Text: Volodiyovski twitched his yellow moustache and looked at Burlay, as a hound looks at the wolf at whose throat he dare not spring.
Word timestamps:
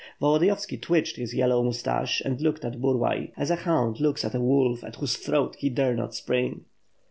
Volodiyovski 0.19 0.79
twitched 0.81 1.15
his 1.17 1.35
yellow 1.35 1.61
moustache 1.61 2.21
and 2.25 2.41
looked 2.41 2.65
at 2.65 2.81
Burlay, 2.81 3.31
as 3.37 3.51
a 3.51 3.55
hound 3.55 3.99
looks 3.99 4.25
at 4.25 4.31
the 4.31 4.41
wolf 4.41 4.83
at 4.83 4.95
whose 4.95 5.15
throat 5.15 5.55
he 5.59 5.69
dare 5.69 5.93
not 5.93 6.15
spring. 6.15 6.65